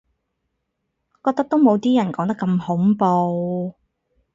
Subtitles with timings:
[1.23, 3.75] 覺得都冇啲人講得咁恐怖